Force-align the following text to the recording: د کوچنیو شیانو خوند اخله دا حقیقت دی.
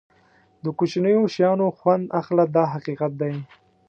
د 0.63 0.65
کوچنیو 0.77 1.23
شیانو 1.33 1.67
خوند 1.77 2.05
اخله 2.19 2.43
دا 2.55 2.63
حقیقت 2.73 3.11
دی. 3.21 3.33